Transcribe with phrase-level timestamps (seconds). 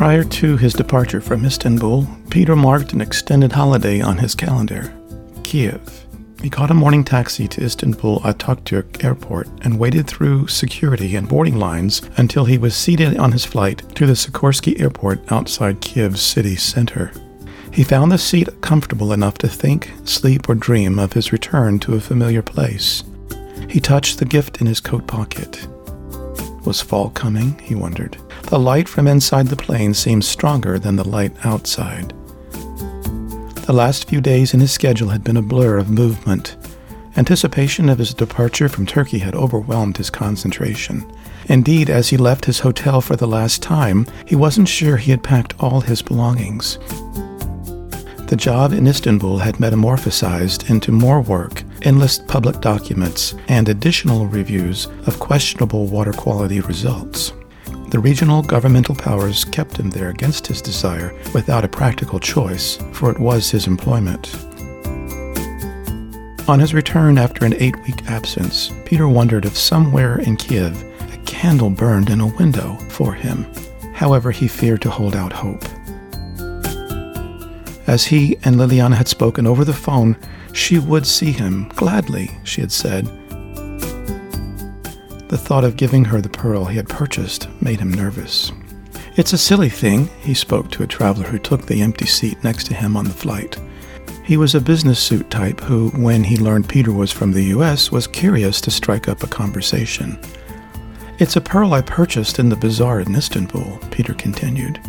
[0.00, 4.90] Prior to his departure from Istanbul, Peter marked an extended holiday on his calendar
[5.44, 6.06] Kiev.
[6.40, 11.58] He caught a morning taxi to Istanbul Atatürk Airport and waited through security and boarding
[11.58, 16.56] lines until he was seated on his flight to the Sikorsky Airport outside Kiev's city
[16.56, 17.12] center.
[17.70, 21.96] He found the seat comfortable enough to think, sleep, or dream of his return to
[21.96, 23.04] a familiar place.
[23.68, 25.68] He touched the gift in his coat pocket.
[26.64, 27.58] Was fall coming?
[27.58, 28.16] He wondered.
[28.44, 32.12] The light from inside the plane seemed stronger than the light outside.
[32.50, 36.56] The last few days in his schedule had been a blur of movement.
[37.16, 41.10] Anticipation of his departure from Turkey had overwhelmed his concentration.
[41.46, 45.22] Indeed, as he left his hotel for the last time, he wasn't sure he had
[45.22, 46.78] packed all his belongings.
[48.28, 54.86] The job in Istanbul had metamorphosized into more work, endless public documents, and additional reviews
[55.06, 57.32] of questionable water quality results.
[57.90, 63.10] The regional governmental powers kept him there against his desire without a practical choice, for
[63.10, 64.34] it was his employment.
[66.48, 70.82] On his return after an eight week absence, Peter wondered if somewhere in Kiev
[71.12, 73.46] a candle burned in a window for him.
[73.92, 75.64] However, he feared to hold out hope.
[77.86, 80.16] As he and Liliana had spoken over the phone,
[80.52, 83.06] she would see him gladly, she had said,
[85.30, 88.50] the thought of giving her the pearl he had purchased made him nervous.
[89.14, 92.64] It's a silly thing, he spoke to a traveler who took the empty seat next
[92.66, 93.56] to him on the flight.
[94.24, 97.92] He was a business suit type who, when he learned Peter was from the U.S.,
[97.92, 100.18] was curious to strike up a conversation.
[101.20, 104.80] It's a pearl I purchased in the bazaar in Istanbul, Peter continued.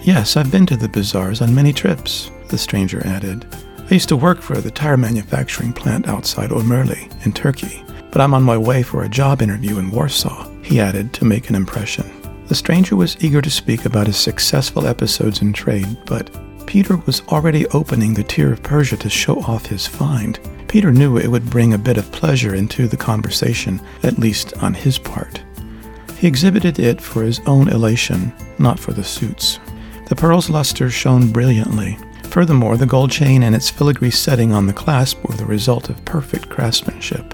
[0.00, 3.44] Yes, I've been to the bazaars on many trips, the stranger added.
[3.88, 7.86] I used to work for the tire manufacturing plant outside Omerli in Turkey
[8.16, 11.50] but I'm on my way for a job interview in Warsaw, he added to make
[11.50, 12.10] an impression.
[12.46, 16.30] The stranger was eager to speak about his successful episodes in trade, but
[16.66, 20.40] Peter was already opening the Tear of Persia to show off his find.
[20.66, 24.72] Peter knew it would bring a bit of pleasure into the conversation, at least on
[24.72, 25.44] his part.
[26.16, 29.60] He exhibited it for his own elation, not for the suit's.
[30.08, 31.98] The pearl's luster shone brilliantly.
[32.36, 36.04] Furthermore, the gold chain and its filigree setting on the clasp were the result of
[36.04, 37.32] perfect craftsmanship.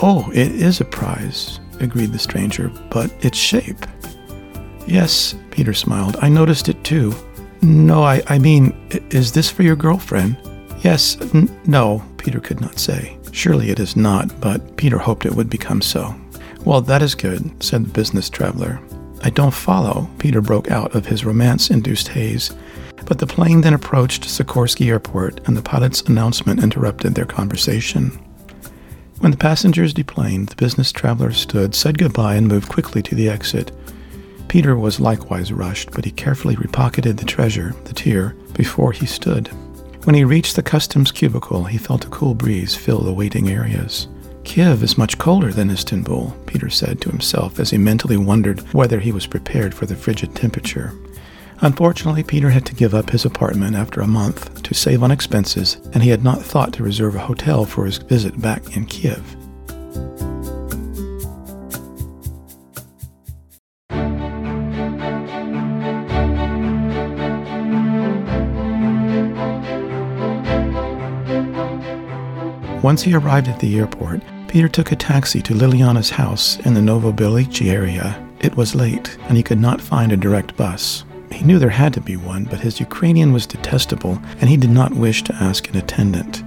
[0.00, 3.84] Oh, it is a prize, agreed the stranger, but its shape.
[4.86, 6.16] Yes, Peter smiled.
[6.22, 7.12] I noticed it too.
[7.62, 8.76] No, I, I mean,
[9.10, 10.36] is this for your girlfriend?
[10.82, 13.18] Yes, n- no, Peter could not say.
[13.32, 16.14] Surely it is not, but Peter hoped it would become so.
[16.64, 18.80] Well, that is good, said the business traveler.
[19.24, 22.52] I don't follow, Peter broke out of his romance induced haze.
[23.10, 28.10] But the plane then approached Sikorsky Airport, and the pilot's announcement interrupted their conversation.
[29.18, 33.28] When the passengers deplaned, the business traveler stood, said goodbye, and moved quickly to the
[33.28, 33.72] exit.
[34.46, 39.48] Peter was likewise rushed, but he carefully repocketed the treasure, the tear, before he stood.
[40.04, 44.06] When he reached the customs cubicle, he felt a cool breeze fill the waiting areas.
[44.44, 49.00] Kiev is much colder than Istanbul, Peter said to himself as he mentally wondered whether
[49.00, 50.92] he was prepared for the frigid temperature.
[51.62, 55.76] Unfortunately, Peter had to give up his apartment after a month to save on expenses,
[55.92, 59.36] and he had not thought to reserve a hotel for his visit back in Kiev.
[72.82, 76.80] Once he arrived at the airport, Peter took a taxi to Liliana's house in the
[76.80, 78.26] Novobilici area.
[78.40, 81.04] It was late, and he could not find a direct bus.
[81.30, 84.70] He knew there had to be one, but his Ukrainian was detestable, and he did
[84.70, 86.42] not wish to ask an attendant.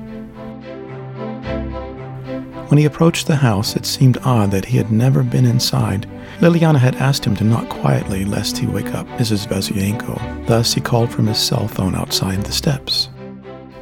[2.69, 6.07] When he approached the house, it seemed odd that he had never been inside.
[6.39, 9.47] Liliana had asked him to knock quietly lest he wake up Mrs.
[9.47, 10.47] Vazuyenko.
[10.47, 13.09] Thus, he called from his cell phone outside the steps.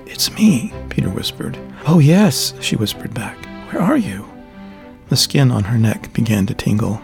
[0.05, 1.57] It's me, Peter whispered.
[1.87, 3.37] Oh, yes, she whispered back.
[3.71, 4.29] Where are you?
[5.07, 7.01] The skin on her neck began to tingle.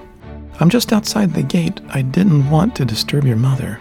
[0.60, 1.80] I'm just outside the gate.
[1.90, 3.80] I didn't want to disturb your mother.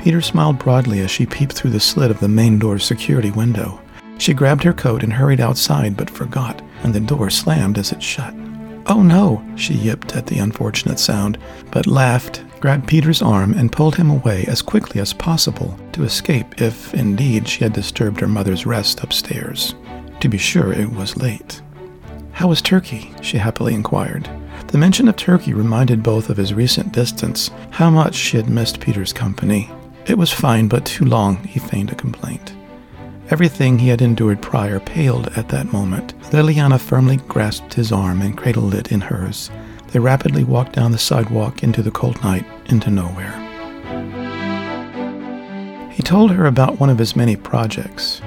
[0.00, 3.78] Peter smiled broadly as she peeped through the slit of the main door's security window.
[4.16, 8.02] She grabbed her coat and hurried outside, but forgot, and the door slammed as it
[8.02, 8.32] shut.
[8.86, 11.36] Oh no, she yipped at the unfortunate sound,
[11.70, 16.62] but laughed, grabbed Peter's arm, and pulled him away as quickly as possible to escape
[16.62, 19.74] if, indeed, she had disturbed her mother's rest upstairs.
[20.20, 21.60] To be sure, it was late.
[22.32, 23.12] How was Turkey?
[23.20, 24.30] she happily inquired.
[24.68, 28.80] The mention of Turkey reminded both of his recent distance, how much she had missed
[28.80, 29.70] Peter's company.
[30.06, 32.54] It was fine, but too long, he feigned a complaint.
[33.30, 36.18] Everything he had endured prior paled at that moment.
[36.32, 39.50] Liliana firmly grasped his arm and cradled it in hers.
[39.92, 43.36] They rapidly walked down the sidewalk into the cold night, into nowhere.
[45.92, 48.20] He told her about one of his many projects.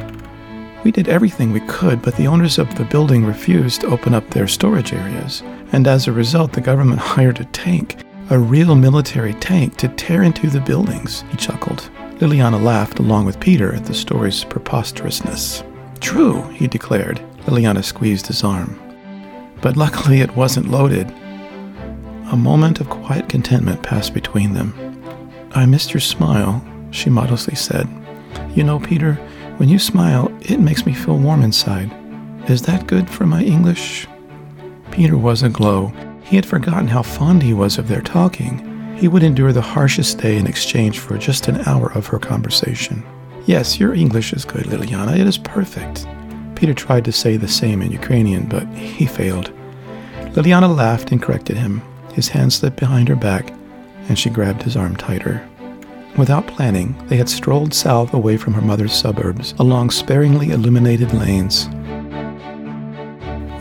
[0.83, 4.29] We did everything we could, but the owners of the building refused to open up
[4.29, 5.41] their storage areas,
[5.71, 7.97] and as a result, the government hired a tank,
[8.29, 11.89] a real military tank, to tear into the buildings, he chuckled.
[12.19, 15.63] Liliana laughed along with Peter at the story's preposterousness.
[15.99, 17.21] True, he declared.
[17.45, 18.79] Liliana squeezed his arm.
[19.61, 21.09] But luckily it wasn't loaded.
[22.31, 24.73] A moment of quiet contentment passed between them.
[25.51, 27.87] I missed your smile, she modestly said.
[28.55, 29.15] You know, Peter,
[29.57, 31.91] when you smile, it makes me feel warm inside.
[32.49, 34.07] Is that good for my English?
[34.91, 35.91] Peter was aglow.
[36.33, 38.97] He had forgotten how fond he was of their talking.
[38.97, 43.03] He would endure the harshest day in exchange for just an hour of her conversation.
[43.45, 45.15] Yes, your English is good, Liliana.
[45.15, 46.07] It is perfect.
[46.55, 49.53] Peter tried to say the same in Ukrainian, but he failed.
[50.33, 51.83] Liliana laughed and corrected him.
[52.15, 53.53] His hand slipped behind her back,
[54.09, 55.47] and she grabbed his arm tighter.
[56.17, 61.69] Without planning, they had strolled south away from her mother's suburbs along sparingly illuminated lanes.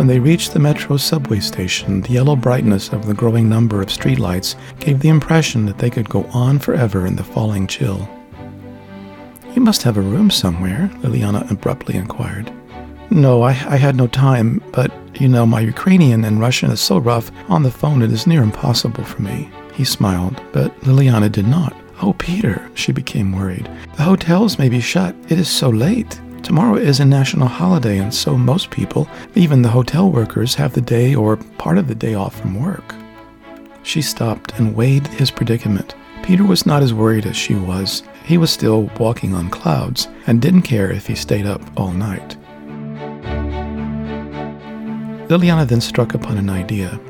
[0.02, 3.86] When they reached the metro subway station, the yellow brightness of the growing number of
[3.86, 8.10] streetlights gave the impression that they could go on forever in the falling chill.
[9.54, 12.52] You must have a room somewhere, Liliana abruptly inquired.
[13.10, 14.90] No, I, I had no time, but
[15.20, 18.42] you know, my Ukrainian and Russian is so rough on the phone it is near
[18.42, 19.52] impossible for me.
[19.72, 21.76] He smiled, but Liliana did not.
[22.02, 23.70] Oh, Peter, she became worried.
[23.96, 25.14] The hotels may be shut.
[25.28, 26.20] It is so late.
[26.42, 30.80] Tomorrow is a national holiday, and so most people, even the hotel workers, have the
[30.80, 32.94] day or part of the day off from work.
[33.84, 35.94] She stopped and weighed his predicament.
[36.22, 38.02] Peter was not as worried as she was.
[38.24, 42.36] He was still walking on clouds and didn't care if he stayed up all night.
[45.28, 47.00] Liliana then struck upon an idea.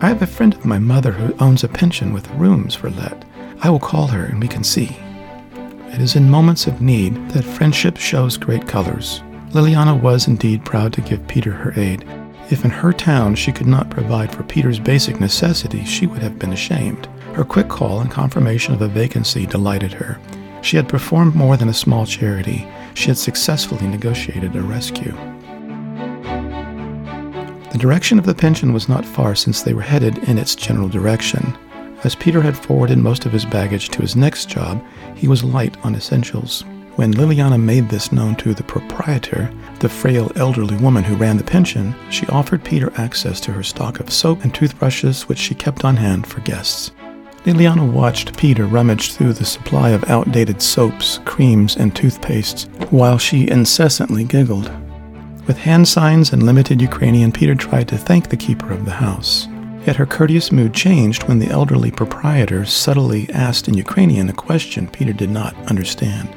[0.00, 3.24] I have a friend of my mother who owns a pension with rooms for let.
[3.60, 4.96] I will call her and we can see.
[5.98, 9.20] It is in moments of need that friendship shows great colors.
[9.50, 12.04] Liliana was indeed proud to give Peter her aid.
[12.52, 16.38] If in her town she could not provide for Peter's basic necessities, she would have
[16.38, 17.06] been ashamed.
[17.34, 20.20] Her quick call and confirmation of a vacancy delighted her.
[20.62, 22.64] She had performed more than a small charity.
[22.94, 25.16] She had successfully negotiated a rescue.
[27.72, 30.88] The direction of the pension was not far since they were headed in its general
[30.88, 31.58] direction.
[32.04, 34.84] As Peter had forwarded most of his baggage to his next job,
[35.16, 36.64] he was light on essentials.
[36.94, 41.44] When Liliana made this known to the proprietor, the frail elderly woman who ran the
[41.44, 45.84] pension, she offered Peter access to her stock of soap and toothbrushes, which she kept
[45.84, 46.92] on hand for guests.
[47.44, 53.48] Liliana watched Peter rummage through the supply of outdated soaps, creams, and toothpastes while she
[53.48, 54.70] incessantly giggled.
[55.46, 59.48] With hand signs and limited Ukrainian, Peter tried to thank the keeper of the house.
[59.88, 64.86] Yet her courteous mood changed when the elderly proprietor subtly asked in Ukrainian a question
[64.86, 66.28] Peter did not understand.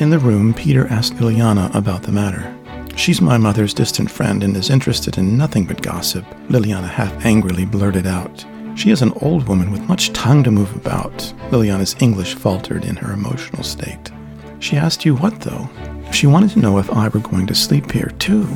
[0.00, 2.52] In the room, Peter asked Liliana about the matter.
[2.96, 7.64] She's my mother's distant friend and is interested in nothing but gossip, Liliana half angrily
[7.64, 8.44] blurted out.
[8.74, 11.16] She is an old woman with much tongue to move about.
[11.52, 14.10] Liliana's English faltered in her emotional state.
[14.58, 15.70] She asked you what, though?
[16.10, 18.48] She wanted to know if I were going to sleep here, too.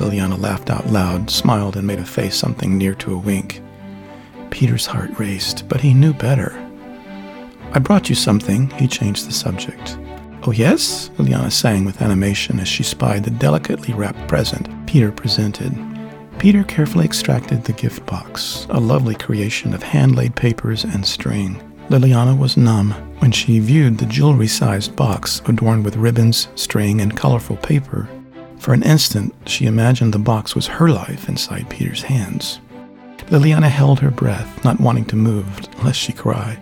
[0.00, 3.62] Liliana laughed out loud, smiled, and made a face something near to a wink.
[4.48, 6.52] Peter's heart raced, but he knew better.
[7.72, 9.98] I brought you something, he changed the subject.
[10.44, 11.10] Oh, yes?
[11.18, 15.76] Liliana sang with animation as she spied the delicately wrapped present Peter presented.
[16.38, 21.60] Peter carefully extracted the gift box, a lovely creation of hand laid papers and string.
[21.90, 27.14] Liliana was numb when she viewed the jewelry sized box adorned with ribbons, string, and
[27.14, 28.08] colorful paper
[28.60, 32.60] for an instant, she imagined the box was her life inside Peter's hands.
[33.28, 35.46] Liliana held her breath, not wanting to move
[35.82, 36.58] lest she cry.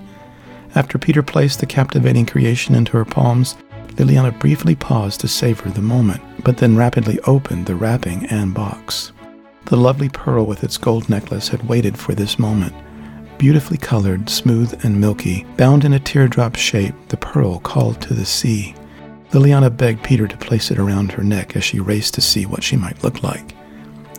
[0.74, 3.56] After Peter placed the captivating creation into her palms,
[3.96, 9.12] Liliana briefly paused to savor the moment, but then rapidly opened the wrapping and box.
[9.64, 12.74] The lovely pearl with its gold necklace had waited for this moment.
[13.38, 18.24] Beautifully colored, smooth, and milky, bound in a teardrop shape, the pearl called to the
[18.24, 18.74] sea.
[19.32, 22.62] Liliana begged Peter to place it around her neck as she raced to see what
[22.62, 23.54] she might look like.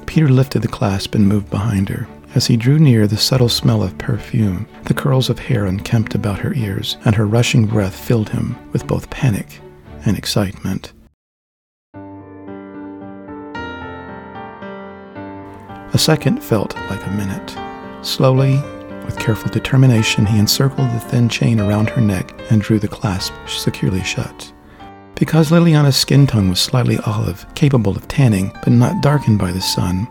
[0.06, 2.08] Peter lifted the clasp and moved behind her.
[2.36, 6.40] As he drew near, the subtle smell of perfume, the curls of hair unkempt about
[6.40, 9.60] her ears, and her rushing breath filled him with both panic
[10.06, 10.94] and excitement.
[15.92, 18.06] A second felt like a minute.
[18.06, 18.58] Slowly,
[19.06, 23.34] with careful determination, he encircled the thin chain around her neck and drew the clasp
[23.48, 24.54] securely shut.
[25.20, 29.60] Because Liliana's skin tone was slightly olive, capable of tanning, but not darkened by the
[29.60, 30.08] sun,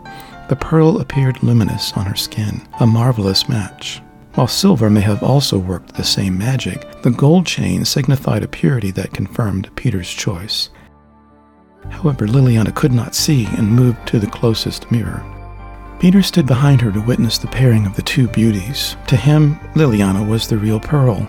[0.49, 4.03] the pearl appeared luminous on her skin, a marvelous match.
[4.35, 8.91] While silver may have also worked the same magic, the gold chain signified a purity
[8.91, 10.69] that confirmed Peter's choice.
[11.89, 15.25] However, Liliana could not see and moved to the closest mirror.
[15.99, 18.95] Peter stood behind her to witness the pairing of the two beauties.
[19.07, 21.27] To him, Liliana was the real pearl.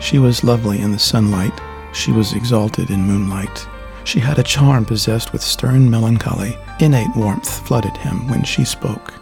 [0.00, 1.58] She was lovely in the sunlight,
[1.92, 3.66] she was exalted in moonlight.
[4.04, 6.56] She had a charm possessed with stern melancholy.
[6.80, 9.14] Innate warmth flooded him when she spoke.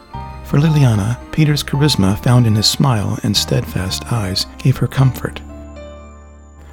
[0.45, 5.41] For Liliana, Peter's charisma, found in his smile and steadfast eyes, gave her comfort.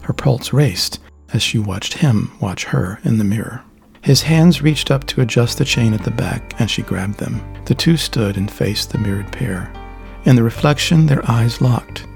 [0.02, 1.00] Her pulse raced
[1.34, 3.64] as she watched him watch her in the mirror.
[4.02, 7.42] His hands reached up to adjust the chain at the back, and she grabbed them.
[7.66, 9.72] The two stood and faced the mirrored pair.
[10.24, 12.08] In the reflection, their eyes locked.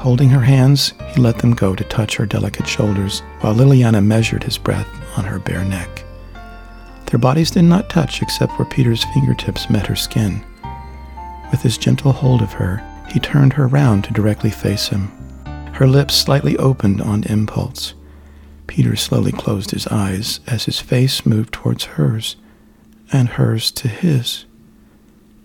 [0.00, 4.42] Holding her hands, he let them go to touch her delicate shoulders, while Liliana measured
[4.42, 4.88] his breath
[5.18, 6.04] on her bare neck.
[7.04, 10.42] Their bodies did not touch except where Peter's fingertips met her skin.
[11.50, 15.08] With his gentle hold of her, he turned her round to directly face him.
[15.74, 17.92] Her lips slightly opened on impulse.
[18.68, 22.36] Peter slowly closed his eyes as his face moved towards hers,
[23.12, 24.46] and hers to his.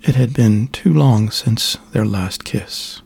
[0.01, 3.01] It had been too long since their last kiss.